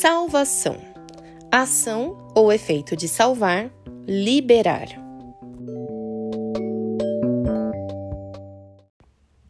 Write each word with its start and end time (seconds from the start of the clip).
Salvação. 0.00 0.76
Ação 1.50 2.30
ou 2.32 2.52
efeito 2.52 2.96
de 2.96 3.08
salvar, 3.08 3.68
liberar. 4.06 4.86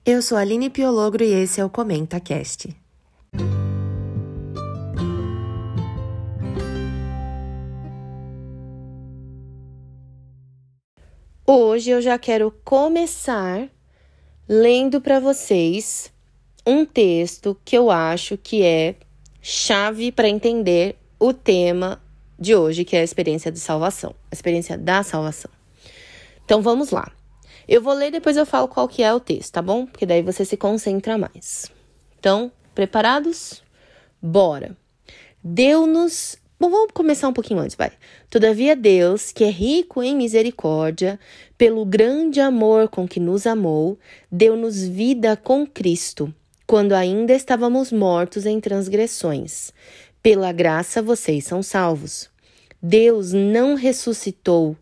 Eu 0.06 0.22
sou 0.22 0.38
a 0.38 0.40
Aline 0.40 0.70
Piologro 0.70 1.22
e 1.22 1.34
esse 1.34 1.60
é 1.60 1.64
o 1.66 1.68
Comenta 1.68 2.18
Cast. 2.18 2.74
Hoje 11.46 11.90
eu 11.90 12.00
já 12.00 12.18
quero 12.18 12.50
começar 12.64 13.68
lendo 14.48 14.98
para 14.98 15.20
vocês 15.20 16.10
um 16.66 16.86
texto 16.86 17.54
que 17.66 17.76
eu 17.76 17.90
acho 17.90 18.38
que 18.38 18.62
é 18.62 18.96
chave 19.40 20.12
para 20.12 20.28
entender 20.28 20.96
o 21.18 21.32
tema 21.32 22.00
de 22.38 22.54
hoje, 22.54 22.84
que 22.84 22.96
é 22.96 23.00
a 23.00 23.04
experiência 23.04 23.50
de 23.50 23.58
salvação, 23.58 24.14
a 24.30 24.34
experiência 24.34 24.78
da 24.78 25.02
salvação. 25.02 25.50
Então 26.44 26.62
vamos 26.62 26.90
lá. 26.90 27.10
Eu 27.66 27.82
vou 27.82 27.92
ler 27.92 28.10
depois 28.10 28.36
eu 28.36 28.46
falo 28.46 28.68
qual 28.68 28.88
que 28.88 29.02
é 29.02 29.12
o 29.12 29.20
texto, 29.20 29.52
tá 29.52 29.62
bom? 29.62 29.86
Porque 29.86 30.06
daí 30.06 30.22
você 30.22 30.44
se 30.44 30.56
concentra 30.56 31.18
mais. 31.18 31.70
Então, 32.18 32.50
preparados? 32.74 33.62
Bora. 34.22 34.76
Deu-nos 35.42 36.38
Bom, 36.60 36.70
vamos 36.70 36.90
começar 36.92 37.28
um 37.28 37.32
pouquinho 37.32 37.60
antes, 37.60 37.76
vai. 37.76 37.92
Todavia, 38.28 38.74
Deus, 38.74 39.30
que 39.30 39.44
é 39.44 39.48
rico 39.48 40.02
em 40.02 40.16
misericórdia, 40.16 41.16
pelo 41.56 41.84
grande 41.84 42.40
amor 42.40 42.88
com 42.88 43.06
que 43.06 43.20
nos 43.20 43.46
amou, 43.46 43.96
deu-nos 44.28 44.82
vida 44.82 45.36
com 45.36 45.64
Cristo, 45.64 46.34
quando 46.68 46.92
ainda 46.92 47.32
estávamos 47.32 47.90
mortos 47.90 48.44
em 48.44 48.60
transgressões. 48.60 49.72
Pela 50.22 50.52
graça 50.52 51.00
vocês 51.00 51.44
são 51.44 51.62
salvos. 51.62 52.28
Deus 52.80 53.32
não 53.32 53.74
ressuscitou 53.74 54.76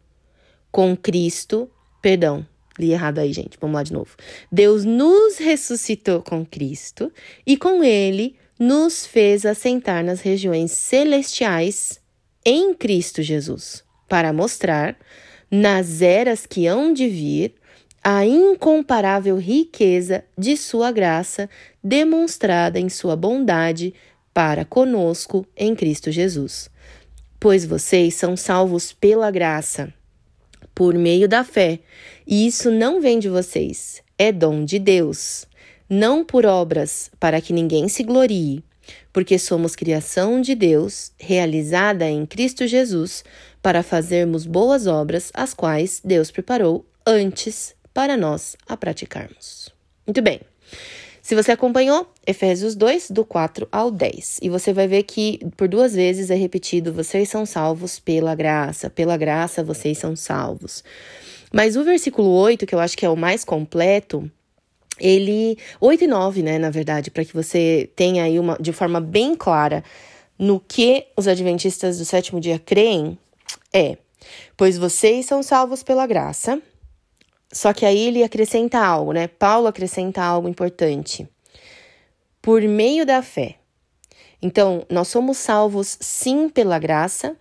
com 0.73 0.97
Cristo, 0.97 1.71
perdão, 2.03 2.45
li 2.77 2.91
errado 2.91 3.21
aí, 3.21 3.33
gente. 3.33 3.57
Vamos 3.61 3.77
lá 3.77 3.83
de 3.85 3.93
novo. 3.93 4.17
Deus 4.51 4.85
nos 4.85 5.39
ressuscitou 5.39 6.21
com 6.23 6.45
Cristo 6.45 7.13
e 7.47 7.57
com 7.57 7.85
ele 7.85 8.35
nos 8.59 9.07
fez 9.07 9.47
assentar 9.47 10.05
nas 10.05 10.21
regiões 10.21 10.73
celestiais 10.73 12.01
em 12.45 12.75
Cristo 12.75 13.23
Jesus, 13.23 13.85
para 14.09 14.33
mostrar, 14.33 14.99
nas 15.49 16.03
eras 16.03 16.47
que 16.47 16.67
hão 16.67 16.93
de 16.93 17.07
vir, 17.07 17.55
a 18.09 18.25
incomparável 18.25 19.37
riqueza 19.37 20.23
de 20.39 20.57
Sua 20.57 20.93
graça 20.93 21.51
demonstrada 21.83 22.79
em 22.79 22.89
Sua 22.89 23.17
bondade 23.17 23.93
para 24.33 24.65
conosco 24.65 25.45
em 25.57 25.75
Cristo 25.75 26.13
Jesus. 26.13 26.71
Pois 27.41 27.65
vocês 27.65 28.15
são 28.15 28.37
salvos 28.37 28.93
pela 28.93 29.29
graça, 29.33 29.93
por 30.73 30.95
meio 30.95 31.29
da 31.29 31.43
fé, 31.43 31.81
e 32.25 32.47
isso 32.47 32.71
não 32.71 33.01
vem 33.01 33.19
de 33.19 33.29
vocês, 33.29 34.01
é 34.17 34.31
dom 34.31 34.65
de 34.65 34.79
Deus 34.79 35.45
não 35.89 36.25
por 36.25 36.45
obras, 36.45 37.11
para 37.19 37.41
que 37.41 37.53
ninguém 37.53 37.89
se 37.89 38.03
glorie, 38.03 38.65
porque 39.13 39.39
somos 39.39 39.77
criação 39.77 40.41
de 40.41 40.55
Deus, 40.55 41.13
realizada 41.19 42.09
em 42.09 42.27
Cristo 42.27 42.67
Jesus, 42.67 43.25
para 43.63 43.83
fazermos 43.83 44.47
boas 44.47 44.87
obras, 44.87 45.31
as 45.35 45.55
quais 45.55 46.01
Deus 46.05 46.31
preparou 46.31 46.85
antes 47.07 47.76
para 47.97 48.15
nós 48.15 48.59
a 48.69 48.77
praticarmos. 48.77 49.71
Muito 50.07 50.21
bem. 50.21 50.43
Se 51.23 51.35
você 51.35 51.53
acompanhou, 51.53 52.07
Efésios 52.27 52.75
2, 52.75 53.11
do 53.11 53.25
4 53.25 53.67
ao 53.73 53.91
10. 53.91 54.41
E 54.43 54.51
você 54.51 54.71
vai 54.71 54.87
ver 54.87 55.03
que 55.05 55.41
por 55.57 55.67
duas 55.67 55.95
vezes 55.95 56.31
é 56.31 56.35
repetido: 56.35 56.93
vocês 56.93 57.27
são 57.31 57.47
salvos 57.47 57.99
pela 57.99 58.35
graça, 58.35 58.91
pela 58.91 59.17
graça 59.17 59.65
vocês 59.65 59.97
são 59.97 60.15
salvos. 60.15 60.85
Mas 61.51 61.75
o 61.75 61.85
versículo 61.85 62.29
8, 62.29 62.67
que 62.67 62.75
eu 62.75 62.81
acho 62.81 62.99
que 62.99 63.07
é 63.07 63.09
o 63.09 63.17
mais 63.17 63.45
completo, 63.45 64.31
ele 65.01 65.57
8 65.81 66.05
e 66.05 66.07
9, 66.07 66.43
né, 66.43 66.59
na 66.59 66.69
verdade, 66.69 67.11
para 67.11 67.25
que 67.25 67.33
você 67.33 67.89
tenha 67.97 68.25
aí 68.25 68.39
uma 68.39 68.59
de 68.61 68.75
forma 68.75 69.01
bem 69.01 69.35
clara 69.35 69.83
no 70.39 70.61
que 70.61 71.07
os 71.17 71.27
adventistas 71.27 71.97
do 71.97 72.05
sétimo 72.05 72.41
dia 72.41 72.59
creem, 72.59 73.19
é: 73.73 73.97
pois 74.55 74.77
vocês 74.77 75.25
são 75.25 75.43
salvos 75.43 75.83
pela 75.83 76.07
graça. 76.07 76.61
Só 77.53 77.73
que 77.73 77.87
aí 77.87 78.09
ele 78.09 78.25
acrescenta 78.25 78.79
algo, 78.79 79.13
né? 79.13 79.29
Paulo 79.29 79.67
acrescenta 79.67 80.23
algo 80.23 80.49
importante. 80.49 81.29
Por 82.43 82.63
meio 82.63 83.07
da 83.07 83.23
fé. 83.23 83.57
Então, 84.43 84.85
nós 84.91 85.09
somos 85.09 85.39
salvos 85.39 85.97
sim 86.01 86.49
pela 86.49 86.79
graça, 86.79 87.37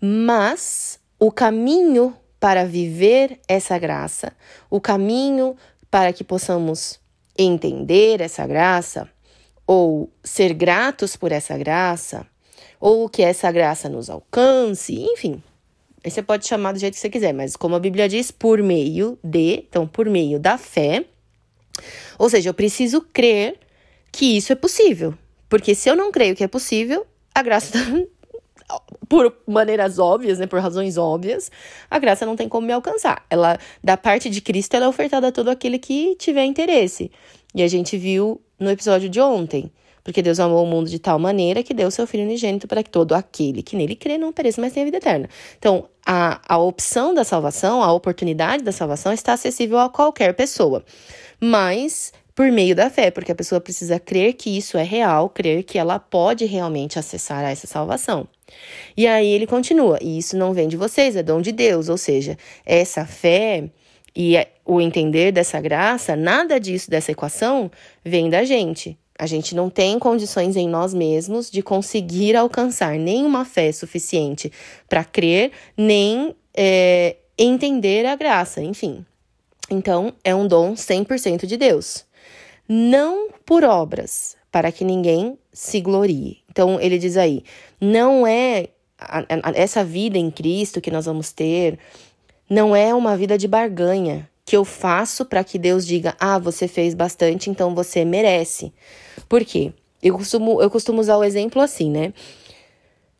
mas 0.00 1.00
o 1.18 1.32
caminho 1.32 2.14
para 2.38 2.64
viver 2.64 3.40
essa 3.48 3.78
graça, 3.78 4.32
o 4.70 4.80
caminho 4.80 5.56
para 5.90 6.12
que 6.12 6.22
possamos 6.22 7.00
entender 7.36 8.20
essa 8.20 8.46
graça, 8.46 9.08
ou 9.66 10.10
ser 10.22 10.52
gratos 10.54 11.16
por 11.16 11.32
essa 11.32 11.56
graça, 11.56 12.26
ou 12.78 13.08
que 13.08 13.22
essa 13.22 13.50
graça 13.50 13.88
nos 13.88 14.10
alcance, 14.10 14.94
enfim. 14.94 15.42
Aí 16.06 16.10
você 16.12 16.22
pode 16.22 16.46
chamar 16.46 16.70
do 16.70 16.78
jeito 16.78 16.94
que 16.94 17.00
você 17.00 17.10
quiser, 17.10 17.34
mas 17.34 17.56
como 17.56 17.74
a 17.74 17.80
Bíblia 17.80 18.08
diz, 18.08 18.30
por 18.30 18.62
meio 18.62 19.18
de, 19.24 19.64
então, 19.68 19.88
por 19.88 20.08
meio 20.08 20.38
da 20.38 20.56
fé. 20.56 21.04
Ou 22.16 22.30
seja, 22.30 22.48
eu 22.48 22.54
preciso 22.54 23.00
crer 23.12 23.58
que 24.12 24.36
isso 24.36 24.52
é 24.52 24.54
possível. 24.54 25.14
Porque 25.48 25.74
se 25.74 25.90
eu 25.90 25.96
não 25.96 26.12
creio 26.12 26.36
que 26.36 26.44
é 26.44 26.46
possível, 26.46 27.04
a 27.34 27.42
graça 27.42 27.76
por 29.08 29.36
maneiras 29.48 29.98
óbvias, 29.98 30.38
né, 30.38 30.46
por 30.46 30.60
razões 30.60 30.96
óbvias, 30.96 31.50
a 31.90 31.98
graça 31.98 32.24
não 32.24 32.36
tem 32.36 32.48
como 32.48 32.68
me 32.68 32.72
alcançar. 32.72 33.26
Ela, 33.28 33.58
da 33.82 33.96
parte 33.96 34.30
de 34.30 34.40
Cristo, 34.40 34.74
ela 34.74 34.84
é 34.84 34.88
ofertada 34.88 35.26
a 35.26 35.32
todo 35.32 35.48
aquele 35.48 35.76
que 35.76 36.14
tiver 36.14 36.44
interesse. 36.44 37.10
E 37.52 37.64
a 37.64 37.68
gente 37.68 37.98
viu 37.98 38.40
no 38.60 38.70
episódio 38.70 39.08
de 39.08 39.20
ontem, 39.20 39.72
porque 40.06 40.22
Deus 40.22 40.38
amou 40.38 40.62
o 40.62 40.66
mundo 40.68 40.88
de 40.88 41.00
tal 41.00 41.18
maneira 41.18 41.64
que 41.64 41.74
deu 41.74 41.90
seu 41.90 42.06
Filho 42.06 42.22
unigênito 42.22 42.68
para 42.68 42.80
que 42.80 42.88
todo 42.88 43.12
aquele 43.12 43.60
que 43.60 43.74
nele 43.74 43.96
crê 43.96 44.16
não 44.16 44.32
pereça, 44.32 44.60
mas 44.60 44.72
tenha 44.72 44.86
vida 44.86 44.98
eterna. 44.98 45.28
Então, 45.58 45.88
a, 46.06 46.40
a 46.46 46.56
opção 46.58 47.12
da 47.12 47.24
salvação, 47.24 47.82
a 47.82 47.92
oportunidade 47.92 48.62
da 48.62 48.70
salvação 48.70 49.12
está 49.12 49.32
acessível 49.32 49.80
a 49.80 49.90
qualquer 49.90 50.32
pessoa. 50.34 50.84
Mas 51.40 52.12
por 52.36 52.52
meio 52.52 52.76
da 52.76 52.88
fé, 52.88 53.10
porque 53.10 53.32
a 53.32 53.34
pessoa 53.34 53.60
precisa 53.60 53.98
crer 53.98 54.34
que 54.34 54.56
isso 54.56 54.78
é 54.78 54.84
real, 54.84 55.28
crer 55.28 55.64
que 55.64 55.76
ela 55.76 55.98
pode 55.98 56.44
realmente 56.44 57.00
acessar 57.00 57.44
a 57.44 57.50
essa 57.50 57.66
salvação. 57.66 58.28
E 58.96 59.08
aí 59.08 59.26
ele 59.26 59.44
continua: 59.44 59.98
e 60.00 60.18
isso 60.18 60.36
não 60.36 60.54
vem 60.54 60.68
de 60.68 60.76
vocês, 60.76 61.16
é 61.16 61.22
dom 61.24 61.40
de 61.40 61.50
Deus, 61.50 61.88
ou 61.88 61.98
seja, 61.98 62.38
essa 62.64 63.04
fé 63.04 63.68
e 64.14 64.36
o 64.64 64.80
entender 64.80 65.32
dessa 65.32 65.60
graça, 65.60 66.14
nada 66.14 66.60
disso, 66.60 66.88
dessa 66.88 67.10
equação, 67.10 67.68
vem 68.04 68.30
da 68.30 68.44
gente. 68.44 68.96
A 69.18 69.26
gente 69.26 69.54
não 69.54 69.70
tem 69.70 69.98
condições 69.98 70.56
em 70.56 70.68
nós 70.68 70.92
mesmos 70.92 71.50
de 71.50 71.62
conseguir 71.62 72.36
alcançar 72.36 72.98
nenhuma 72.98 73.44
fé 73.44 73.72
suficiente 73.72 74.52
para 74.88 75.04
crer, 75.04 75.52
nem 75.76 76.34
é, 76.54 77.16
entender 77.38 78.04
a 78.06 78.14
graça, 78.14 78.62
enfim. 78.62 79.04
Então, 79.70 80.12
é 80.22 80.34
um 80.34 80.46
dom 80.46 80.74
100% 80.74 81.46
de 81.46 81.56
Deus 81.56 82.06
não 82.68 83.28
por 83.44 83.64
obras, 83.64 84.36
para 84.50 84.72
que 84.72 84.84
ninguém 84.84 85.38
se 85.52 85.80
glorie. 85.80 86.38
Então, 86.50 86.80
ele 86.80 86.98
diz 86.98 87.16
aí: 87.16 87.44
não 87.80 88.26
é 88.26 88.68
a, 88.98 89.20
a, 89.20 89.52
essa 89.54 89.84
vida 89.84 90.18
em 90.18 90.30
Cristo 90.30 90.80
que 90.80 90.90
nós 90.90 91.06
vamos 91.06 91.32
ter, 91.32 91.78
não 92.48 92.74
é 92.74 92.94
uma 92.94 93.16
vida 93.16 93.36
de 93.38 93.46
barganha 93.46 94.28
que 94.46 94.56
eu 94.56 94.64
faço 94.64 95.24
para 95.26 95.42
que 95.42 95.58
Deus 95.58 95.84
diga: 95.84 96.16
ah, 96.20 96.38
você 96.38 96.68
fez 96.68 96.94
bastante, 96.94 97.50
então 97.50 97.74
você 97.74 98.04
merece. 98.04 98.72
Por 99.28 99.44
quê? 99.44 99.72
Eu 100.00 100.16
costumo, 100.16 100.62
eu 100.62 100.70
costumo 100.70 101.00
usar 101.00 101.16
o 101.16 101.24
exemplo 101.24 101.60
assim, 101.60 101.90
né? 101.90 102.14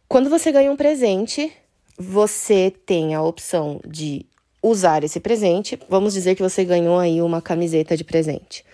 Quando 0.09 0.31
você 0.31 0.53
ganha 0.53 0.71
um 0.71 0.77
presente, 0.77 1.53
você 1.99 2.73
tem 2.87 3.13
a 3.13 3.23
opção 3.23 3.81
de 3.85 4.25
usar 4.63 5.03
esse 5.03 5.19
presente. 5.19 5.77
Vamos 5.89 6.15
dizer 6.15 6.37
que 6.37 6.43
você 6.43 6.65
ganhou 6.65 6.97
aí 6.97 7.21
uma 7.21 7.43
camiseta 7.43 7.97
de 7.97 8.05
presente. 8.05 8.65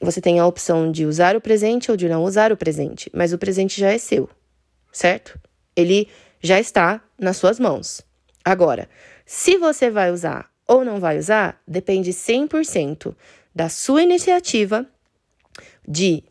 Você 0.00 0.20
tem 0.20 0.38
a 0.38 0.46
opção 0.46 0.92
de 0.92 1.04
usar 1.06 1.34
o 1.34 1.40
presente 1.40 1.90
ou 1.90 1.96
de 1.96 2.08
não 2.08 2.22
usar 2.22 2.52
o 2.52 2.56
presente, 2.56 3.10
mas 3.12 3.32
o 3.32 3.38
presente 3.38 3.80
já 3.80 3.90
é 3.90 3.98
seu, 3.98 4.28
certo? 4.92 5.40
Ele 5.74 6.06
já 6.40 6.60
está 6.60 7.02
nas 7.18 7.38
suas 7.38 7.58
mãos. 7.58 8.02
Agora, 8.44 8.88
se 9.24 9.56
você 9.56 9.90
vai 9.90 10.12
usar 10.12 10.48
ou 10.66 10.84
não 10.84 10.98
vai 11.00 11.18
usar, 11.18 11.60
depende 11.66 12.12
100% 12.12 13.14
da 13.54 13.68
sua 13.68 14.02
iniciativa 14.02 14.86
de 15.86 16.22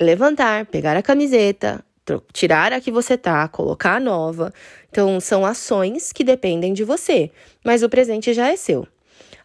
levantar, 0.00 0.66
pegar 0.66 0.96
a 0.96 1.02
camiseta, 1.02 1.84
tirar 2.32 2.72
a 2.72 2.80
que 2.80 2.90
você 2.90 3.16
tá, 3.18 3.46
colocar 3.48 3.96
a 3.96 4.00
nova. 4.00 4.52
Então, 4.90 5.20
são 5.20 5.44
ações 5.44 6.12
que 6.12 6.24
dependem 6.24 6.72
de 6.72 6.84
você, 6.84 7.30
mas 7.64 7.82
o 7.82 7.88
presente 7.88 8.32
já 8.32 8.48
é 8.48 8.56
seu. 8.56 8.86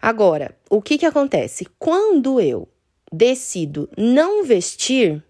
Agora, 0.02 0.56
o 0.70 0.82
que 0.82 0.98
que 0.98 1.06
acontece? 1.06 1.68
Quando 1.78 2.40
eu 2.40 2.68
decido 3.12 3.90
não 3.98 4.44
vestir, 4.44 5.24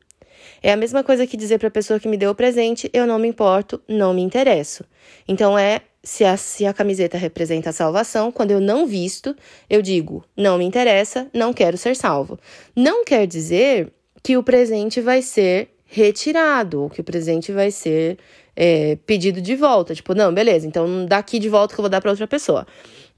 É 0.63 0.71
a 0.71 0.77
mesma 0.77 1.03
coisa 1.03 1.25
que 1.25 1.35
dizer 1.37 1.57
para 1.57 1.67
a 1.69 1.71
pessoa 1.71 1.99
que 1.99 2.07
me 2.07 2.17
deu 2.17 2.31
o 2.31 2.35
presente, 2.35 2.89
eu 2.93 3.07
não 3.07 3.17
me 3.17 3.27
importo, 3.27 3.81
não 3.87 4.13
me 4.13 4.21
interesso. 4.21 4.85
Então 5.27 5.57
é 5.57 5.81
se 6.03 6.23
a, 6.25 6.35
se 6.35 6.65
a 6.65 6.73
camiseta 6.73 7.17
representa 7.17 7.69
a 7.69 7.73
salvação, 7.73 8.31
quando 8.31 8.51
eu 8.51 8.59
não 8.59 8.87
visto, 8.87 9.35
eu 9.69 9.81
digo, 9.81 10.23
não 10.35 10.57
me 10.57 10.65
interessa, 10.65 11.27
não 11.33 11.53
quero 11.53 11.77
ser 11.77 11.95
salvo. 11.95 12.39
Não 12.75 13.05
quer 13.05 13.27
dizer 13.27 13.91
que 14.23 14.35
o 14.37 14.43
presente 14.43 14.99
vai 14.99 15.21
ser 15.21 15.69
retirado, 15.85 16.83
ou 16.83 16.89
que 16.89 17.01
o 17.01 17.03
presente 17.03 17.51
vai 17.51 17.69
ser 17.69 18.17
é, 18.55 18.97
pedido 19.05 19.41
de 19.41 19.55
volta. 19.55 19.93
Tipo, 19.93 20.15
não, 20.15 20.33
beleza, 20.33 20.65
então 20.65 21.05
daqui 21.05 21.37
de 21.37 21.49
volta 21.49 21.73
que 21.75 21.79
eu 21.79 21.83
vou 21.83 21.89
dar 21.89 22.01
para 22.01 22.11
outra 22.11 22.27
pessoa. 22.27 22.65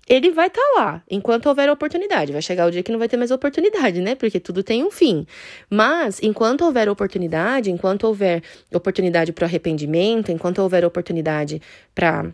Ele 0.05 0.31
vai 0.31 0.47
estar 0.47 0.59
tá 0.59 0.81
lá 0.81 1.03
enquanto 1.09 1.45
houver 1.45 1.69
oportunidade. 1.69 2.33
Vai 2.33 2.41
chegar 2.41 2.67
o 2.67 2.71
dia 2.71 2.83
que 2.83 2.91
não 2.91 2.99
vai 2.99 3.07
ter 3.07 3.15
mais 3.15 3.31
oportunidade, 3.31 4.01
né? 4.01 4.15
Porque 4.15 4.37
tudo 4.37 4.61
tem 4.61 4.83
um 4.83 4.91
fim. 4.91 5.25
Mas, 5.69 6.21
enquanto 6.21 6.65
houver 6.65 6.89
oportunidade, 6.89 7.71
enquanto 7.71 8.03
houver 8.03 8.43
oportunidade 8.73 9.31
para 9.31 9.45
arrependimento, 9.47 10.29
enquanto 10.29 10.59
houver 10.59 10.83
oportunidade 10.83 11.61
para 11.95 12.33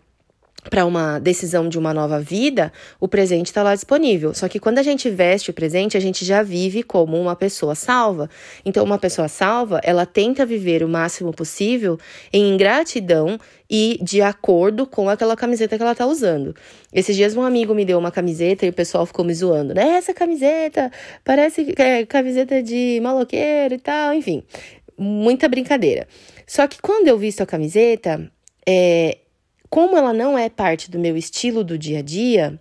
para 0.68 0.84
uma 0.84 1.18
decisão 1.18 1.68
de 1.68 1.78
uma 1.78 1.94
nova 1.94 2.20
vida, 2.20 2.72
o 2.98 3.08
presente 3.08 3.46
está 3.46 3.62
lá 3.62 3.74
disponível. 3.74 4.34
Só 4.34 4.48
que 4.48 4.60
quando 4.60 4.78
a 4.78 4.82
gente 4.82 5.08
veste 5.08 5.50
o 5.50 5.54
presente, 5.54 5.96
a 5.96 6.00
gente 6.00 6.24
já 6.24 6.42
vive 6.42 6.82
como 6.82 7.18
uma 7.18 7.34
pessoa 7.34 7.74
salva. 7.74 8.28
Então, 8.64 8.84
uma 8.84 8.98
pessoa 8.98 9.28
salva, 9.28 9.80
ela 9.82 10.04
tenta 10.04 10.44
viver 10.44 10.82
o 10.82 10.88
máximo 10.88 11.32
possível 11.32 11.98
em 12.32 12.52
ingratidão 12.52 13.38
e 13.70 13.98
de 14.02 14.20
acordo 14.20 14.86
com 14.86 15.08
aquela 15.08 15.36
camiseta 15.36 15.76
que 15.76 15.82
ela 15.82 15.94
tá 15.94 16.06
usando. 16.06 16.54
Esses 16.92 17.14
dias 17.14 17.36
um 17.36 17.42
amigo 17.42 17.72
me 17.72 17.84
deu 17.84 17.98
uma 17.98 18.10
camiseta 18.10 18.66
e 18.66 18.68
o 18.68 18.72
pessoal 18.72 19.06
ficou 19.06 19.24
me 19.24 19.32
zoando, 19.32 19.72
né? 19.72 19.96
Essa 19.96 20.12
camiseta 20.12 20.90
parece 21.24 21.72
é, 21.78 22.04
camiseta 22.04 22.62
de 22.62 22.98
maloqueiro 23.00 23.74
e 23.74 23.78
tal, 23.78 24.12
enfim. 24.12 24.42
Muita 24.98 25.48
brincadeira. 25.48 26.06
Só 26.46 26.66
que 26.66 26.82
quando 26.82 27.06
eu 27.06 27.16
visto 27.16 27.42
a 27.42 27.46
camiseta, 27.46 28.30
é, 28.66 29.18
como 29.70 29.96
ela 29.96 30.12
não 30.12 30.36
é 30.36 30.50
parte 30.50 30.90
do 30.90 30.98
meu 30.98 31.16
estilo 31.16 31.62
do 31.64 31.78
dia 31.78 32.00
a 32.00 32.02
dia, 32.02 32.60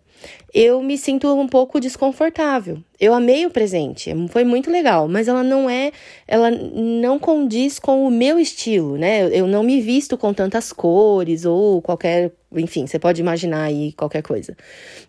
eu 0.53 0.81
me 0.81 0.97
sinto 0.97 1.33
um 1.33 1.47
pouco 1.47 1.79
desconfortável. 1.79 2.79
Eu 2.99 3.13
amei 3.13 3.45
o 3.45 3.49
presente, 3.49 4.13
foi 4.29 4.43
muito 4.43 4.69
legal, 4.69 5.07
mas 5.07 5.27
ela 5.27 5.43
não 5.43 5.69
é, 5.69 5.91
ela 6.27 6.51
não 6.51 7.17
condiz 7.17 7.79
com 7.79 8.05
o 8.05 8.11
meu 8.11 8.39
estilo, 8.39 8.97
né? 8.97 9.27
Eu 9.31 9.47
não 9.47 9.63
me 9.63 9.79
visto 9.81 10.17
com 10.17 10.33
tantas 10.33 10.73
cores 10.73 11.45
ou 11.45 11.81
qualquer, 11.81 12.31
enfim, 12.51 12.85
você 12.85 12.99
pode 12.99 13.21
imaginar 13.21 13.63
aí 13.63 13.93
qualquer 13.93 14.21
coisa. 14.21 14.55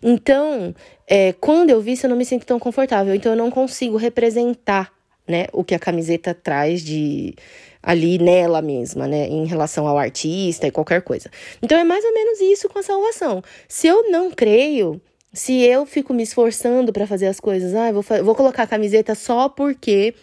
Então, 0.01 0.73
é, 1.07 1.33
quando 1.33 1.69
eu 1.69 1.81
visto, 1.81 2.05
eu 2.05 2.09
não 2.09 2.17
me 2.17 2.25
sinto 2.25 2.45
tão 2.45 2.59
confortável, 2.59 3.13
então 3.13 3.33
eu 3.33 3.37
não 3.37 3.51
consigo 3.51 3.97
representar, 3.97 4.93
né, 5.27 5.47
o 5.53 5.63
que 5.63 5.75
a 5.75 5.79
camiseta 5.79 6.33
traz 6.33 6.81
de 6.81 7.35
ali 7.81 8.19
nela 8.19 8.61
mesma, 8.61 9.07
né, 9.07 9.27
em 9.27 9.45
relação 9.45 9.87
ao 9.87 9.97
artista 9.97 10.67
e 10.67 10.71
qualquer 10.71 11.01
coisa. 11.01 11.29
Então 11.61 11.77
é 11.77 11.83
mais 11.83 12.03
ou 12.05 12.13
menos 12.13 12.39
isso 12.39 12.69
com 12.69 12.79
a 12.79 12.83
salvação. 12.83 13.43
Se 13.67 13.87
eu 13.87 14.11
não 14.11 14.29
creio, 14.29 15.01
se 15.33 15.61
eu 15.61 15.85
fico 15.85 16.13
me 16.13 16.23
esforçando 16.23 16.93
para 16.93 17.07
fazer 17.07 17.27
as 17.27 17.39
coisas, 17.39 17.73
ah, 17.73 17.91
vou, 17.91 18.03
vou 18.23 18.35
colocar 18.35 18.63
a 18.63 18.67
camiseta 18.67 19.15
só 19.15 19.49
porque 19.49 20.13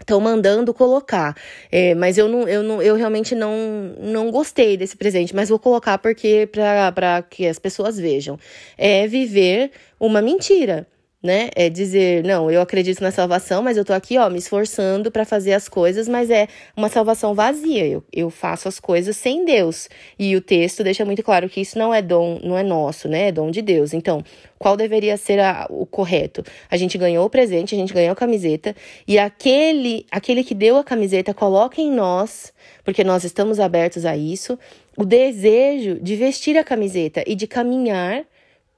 estão 0.00 0.20
mandando 0.20 0.72
colocar. 0.72 1.36
É, 1.70 1.94
mas 1.94 2.16
eu 2.16 2.28
não, 2.28 2.48
eu 2.48 2.62
não, 2.62 2.82
eu 2.82 2.96
realmente 2.96 3.34
não, 3.34 3.94
não 3.98 4.30
gostei 4.30 4.76
desse 4.76 4.96
presente, 4.96 5.34
mas 5.34 5.48
vou 5.48 5.58
colocar 5.58 5.98
porque 5.98 6.48
para 6.50 7.22
que 7.22 7.46
as 7.46 7.58
pessoas 7.58 7.98
vejam. 7.98 8.38
É 8.78 9.06
viver 9.06 9.72
uma 9.98 10.22
mentira 10.22 10.86
né? 11.24 11.48
É 11.56 11.70
dizer, 11.70 12.22
não, 12.22 12.50
eu 12.50 12.60
acredito 12.60 13.00
na 13.00 13.10
salvação, 13.10 13.62
mas 13.62 13.78
eu 13.78 13.84
tô 13.84 13.94
aqui, 13.94 14.18
ó, 14.18 14.28
me 14.28 14.38
esforçando 14.38 15.10
para 15.10 15.24
fazer 15.24 15.54
as 15.54 15.70
coisas, 15.70 16.06
mas 16.06 16.28
é 16.28 16.46
uma 16.76 16.90
salvação 16.90 17.34
vazia. 17.34 17.86
Eu, 17.86 18.04
eu 18.12 18.28
faço 18.28 18.68
as 18.68 18.78
coisas 18.78 19.16
sem 19.16 19.42
Deus. 19.42 19.88
E 20.18 20.36
o 20.36 20.42
texto 20.42 20.84
deixa 20.84 21.02
muito 21.02 21.22
claro 21.22 21.48
que 21.48 21.62
isso 21.62 21.78
não 21.78 21.94
é 21.94 22.02
dom, 22.02 22.38
não 22.44 22.58
é 22.58 22.62
nosso, 22.62 23.08
né? 23.08 23.28
É 23.28 23.32
dom 23.32 23.50
de 23.50 23.62
Deus. 23.62 23.94
Então, 23.94 24.22
qual 24.58 24.76
deveria 24.76 25.16
ser 25.16 25.40
a, 25.40 25.66
o 25.70 25.86
correto? 25.86 26.44
A 26.70 26.76
gente 26.76 26.98
ganhou 26.98 27.24
o 27.24 27.30
presente, 27.30 27.74
a 27.74 27.78
gente 27.78 27.94
ganhou 27.94 28.12
a 28.12 28.16
camiseta, 28.16 28.76
e 29.08 29.18
aquele, 29.18 30.04
aquele 30.10 30.44
que 30.44 30.54
deu 30.54 30.76
a 30.76 30.84
camiseta 30.84 31.32
coloca 31.32 31.80
em 31.80 31.90
nós, 31.90 32.52
porque 32.84 33.02
nós 33.02 33.24
estamos 33.24 33.58
abertos 33.58 34.04
a 34.04 34.14
isso, 34.14 34.58
o 34.94 35.06
desejo 35.06 35.98
de 36.02 36.16
vestir 36.16 36.58
a 36.58 36.64
camiseta 36.64 37.24
e 37.26 37.34
de 37.34 37.46
caminhar 37.46 38.26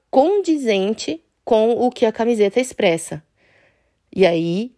condizente 0.09 1.21
com 1.47 1.71
o 1.71 1.89
que 1.89 2.05
a 2.05 2.11
camiseta 2.11 2.59
expressa. 2.59 3.23
E 4.13 4.25
aí, 4.25 4.73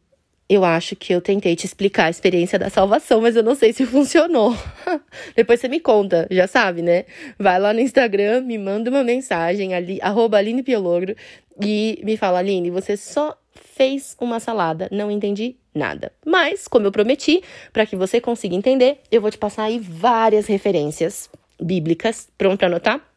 eu 0.47 0.63
acho 0.63 0.95
que 0.95 1.11
eu 1.11 1.19
tentei 1.19 1.55
te 1.55 1.65
explicar 1.65 2.05
a 2.05 2.09
experiência 2.11 2.59
da 2.59 2.69
salvação, 2.69 3.21
mas 3.21 3.35
eu 3.35 3.41
não 3.41 3.55
sei 3.55 3.73
se 3.73 3.87
funcionou. 3.87 4.55
Depois 5.35 5.59
você 5.59 5.67
me 5.67 5.79
conta, 5.79 6.27
já 6.29 6.45
sabe, 6.45 6.83
né? 6.83 7.05
Vai 7.39 7.59
lá 7.59 7.73
no 7.73 7.79
Instagram, 7.79 8.41
me 8.41 8.55
manda 8.59 8.87
uma 8.91 9.03
mensagem, 9.03 9.73
ali, 9.73 9.99
Aline 10.37 10.61
Piologro, 10.61 11.15
e 11.59 11.99
me 12.03 12.15
fala, 12.15 12.37
Aline, 12.37 12.69
você 12.69 12.95
só 12.95 13.35
fez 13.55 14.15
uma 14.21 14.39
salada, 14.39 14.87
não 14.91 15.09
entendi 15.09 15.55
nada. 15.73 16.11
Mas, 16.23 16.67
como 16.67 16.85
eu 16.85 16.91
prometi, 16.91 17.41
para 17.73 17.87
que 17.87 17.95
você 17.95 18.21
consiga 18.21 18.55
entender, 18.55 18.99
eu 19.11 19.21
vou 19.21 19.31
te 19.31 19.39
passar 19.39 19.63
aí 19.63 19.79
várias 19.79 20.45
referências 20.45 21.31
bíblicas. 21.59 22.29
Pronto 22.37 22.59
para 22.59 22.67
anotar? 22.67 23.08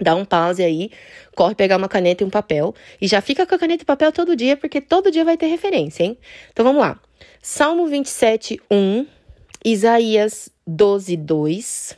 Dá 0.00 0.14
um 0.14 0.24
pause 0.24 0.62
aí, 0.62 0.90
corre 1.36 1.54
pegar 1.54 1.76
uma 1.76 1.88
caneta 1.88 2.24
e 2.24 2.26
um 2.26 2.30
papel. 2.30 2.74
E 3.00 3.06
já 3.06 3.20
fica 3.20 3.46
com 3.46 3.54
a 3.54 3.58
caneta 3.58 3.82
e 3.82 3.86
papel 3.86 4.10
todo 4.12 4.34
dia, 4.34 4.56
porque 4.56 4.80
todo 4.80 5.10
dia 5.10 5.24
vai 5.24 5.36
ter 5.36 5.46
referência, 5.46 6.02
hein? 6.02 6.18
Então 6.52 6.64
vamos 6.64 6.80
lá. 6.80 7.00
Salmo 7.40 7.86
27, 7.86 8.60
1. 8.70 9.06
Isaías 9.64 10.50
12, 10.66 11.16
2. 11.16 11.96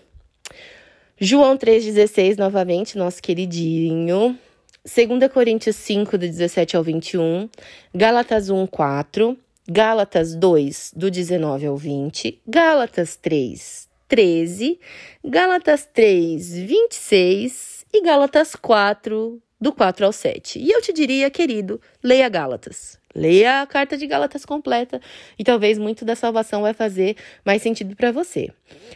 João 1.19 1.57
3,16, 1.57 2.37
novamente, 2.37 2.99
nosso 2.99 3.23
queridinho. 3.23 4.39
2 4.85 5.33
Coríntios 5.33 5.77
5, 5.77 6.19
do 6.19 6.27
17 6.27 6.77
ao 6.77 6.83
21. 6.83 7.49
Gálatas 7.95 8.51
1, 8.51 8.67
4. 8.67 9.37
Gálatas 9.69 10.37
2, 10.37 10.93
do 10.95 11.11
19 11.11 11.67
ao 11.67 11.77
20. 11.77 12.41
Gálatas 12.47 13.17
3, 13.17 13.89
13. 14.07 14.79
Gálatas 15.25 15.89
3, 15.93 16.59
26 16.59 17.76
e 17.97 18.03
Gálatas 18.03 18.55
4, 18.55 19.41
do 19.59 19.73
4 19.73 20.05
ao 20.05 20.13
7. 20.13 20.59
E 20.59 20.71
eu 20.71 20.83
te 20.83 20.93
diria, 20.93 21.31
querido, 21.31 21.81
leia 22.05 22.29
Gálatas. 22.29 22.99
Leia 23.15 23.63
a 23.63 23.67
carta 23.67 23.97
de 23.97 24.07
Gálatas 24.07 24.45
completa 24.45 25.01
e 25.39 25.43
talvez 25.43 25.79
muito 25.79 26.05
da 26.05 26.15
salvação 26.15 26.61
vai 26.61 26.75
fazer 26.75 27.17
mais 27.43 27.63
sentido 27.63 27.97
para 27.97 28.13
você. 28.13 28.51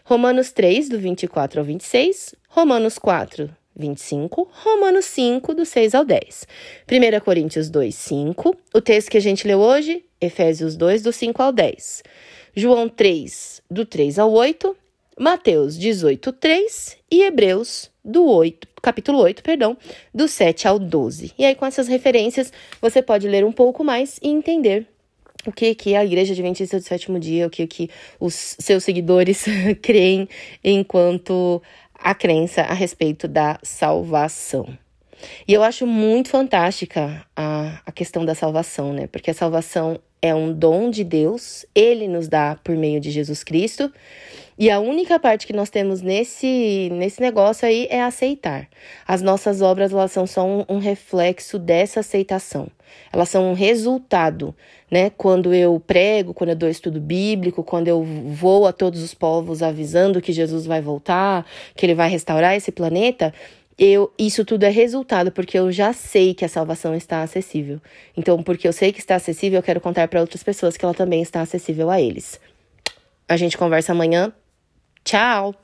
Romanos 0.05 0.53
3, 0.53 0.91
do 0.91 0.99
24 0.99 1.61
ao 1.61 1.65
26, 1.65 2.35
Romanos 2.47 2.99
4, 2.99 3.49
25, 3.75 4.51
Romanos 4.53 5.07
5, 5.07 5.55
do 5.55 5.65
6 5.65 5.95
ao 5.95 6.05
10. 6.05 6.47
1 6.87 7.21
Coríntios 7.25 7.71
2, 7.71 7.95
5, 7.95 8.55
o 8.75 8.81
texto 8.83 9.11
que 9.11 9.17
a 9.17 9.23
gente 9.23 9.47
leu 9.47 9.61
hoje, 9.61 10.05
Efésios 10.21 10.77
2, 10.77 11.03
do 11.03 11.13
5 11.13 11.43
ao 11.43 11.53
10. 11.53 12.03
João 12.55 12.87
3, 12.87 13.63
do 13.71 13.87
3 13.87 14.19
ao 14.19 14.31
8, 14.31 14.77
Mateus 15.19 15.79
18, 15.79 16.33
3 16.33 16.99
e 17.11 17.23
Hebreus 17.23 17.90
do 18.05 18.27
8, 18.27 18.69
capítulo 18.83 19.19
8, 19.19 19.43
perdão, 19.43 19.77
do 20.15 20.27
7 20.27 20.67
ao 20.67 20.79
12. 20.79 21.33
E 21.39 21.45
aí, 21.45 21.55
com 21.55 21.67
essas 21.67 21.89
referências, 21.89 22.53
você 22.81 23.03
pode 23.03 23.29
ler 23.29 23.45
um 23.45 23.53
pouco 23.53 23.85
mais 23.85 24.19
e 24.23 24.29
entender 24.29 24.87
o 25.47 25.53
que, 25.53 25.75
que 25.75 25.95
a 25.95 26.05
Igreja 26.05 26.33
Adventista 26.33 26.79
do 26.79 26.85
Sétimo 26.85 27.19
Dia, 27.19 27.47
o 27.47 27.51
que, 27.51 27.67
que 27.67 27.91
os 28.19 28.57
seus 28.59 28.85
seguidores 28.85 29.45
creem 29.81 30.29
enquanto 30.63 31.63
a 31.95 32.15
crença 32.15 32.63
a 32.63 32.75
respeito 32.75 33.29
da 33.29 33.59
salvação. 33.63 34.67
E 35.47 35.53
eu 35.53 35.63
acho 35.63 35.87
muito 35.87 36.31
fantástica 36.31 37.25
a, 37.37 37.81
a 37.85 37.93
questão 37.93 38.25
da 38.25 38.35
salvação, 38.35 38.93
né? 38.93 39.07
Porque 39.07 39.31
a 39.31 39.35
salvação 39.35 40.01
é 40.23 40.35
um 40.35 40.53
dom 40.53 40.91
de 40.91 41.05
Deus, 41.05 41.65
ele 41.75 42.09
nos 42.09 42.29
dá 42.29 42.59
por 42.63 42.75
meio 42.77 43.01
de 43.01 43.11
Jesus 43.11 43.43
Cristo. 43.45 43.93
E 44.61 44.69
a 44.69 44.79
única 44.79 45.19
parte 45.19 45.47
que 45.47 45.55
nós 45.55 45.71
temos 45.71 46.03
nesse, 46.03 46.91
nesse 46.93 47.19
negócio 47.19 47.67
aí 47.67 47.87
é 47.89 48.03
aceitar. 48.03 48.69
As 49.09 49.23
nossas 49.23 49.63
obras 49.63 49.91
elas 49.91 50.13
são 50.13 50.27
só 50.27 50.47
um, 50.47 50.67
um 50.69 50.77
reflexo 50.77 51.59
dessa 51.59 52.01
aceitação. 52.01 52.69
Elas 53.11 53.31
são 53.31 53.51
um 53.51 53.55
resultado, 53.55 54.55
né? 54.91 55.09
Quando 55.17 55.55
eu 55.55 55.81
prego, 55.81 56.35
quando 56.35 56.51
eu 56.51 56.57
dou 56.57 56.69
estudo 56.69 57.01
bíblico, 57.01 57.65
quando 57.65 57.89
eu 57.89 58.03
vou 58.03 58.67
a 58.67 58.73
todos 58.73 59.03
os 59.03 59.15
povos 59.15 59.63
avisando 59.63 60.21
que 60.21 60.31
Jesus 60.31 60.67
vai 60.67 60.83
voltar, 60.83 61.47
que 61.75 61.87
ele 61.87 61.95
vai 61.95 62.11
restaurar 62.11 62.55
esse 62.55 62.71
planeta, 62.71 63.33
eu, 63.79 64.13
isso 64.19 64.45
tudo 64.45 64.65
é 64.65 64.71
resultado 64.71 65.33
porque 65.33 65.59
eu 65.59 65.73
já 65.73 65.95
sei 65.95 66.35
que 66.35 66.45
a 66.45 66.49
salvação 66.51 66.95
está 66.95 67.23
acessível. 67.23 67.81
Então, 68.15 68.43
porque 68.43 68.69
eu 68.69 68.75
sei 68.75 68.93
que 68.93 69.01
está 69.01 69.15
acessível, 69.15 69.61
eu 69.61 69.63
quero 69.63 69.81
contar 69.81 70.07
para 70.09 70.21
outras 70.21 70.43
pessoas 70.43 70.77
que 70.77 70.85
ela 70.85 70.93
também 70.93 71.23
está 71.23 71.41
acessível 71.41 71.89
a 71.89 71.99
eles. 71.99 72.39
A 73.27 73.39
gente 73.39 73.57
conversa 73.57 73.93
amanhã. 73.93 74.35
Ciao! 75.05 75.55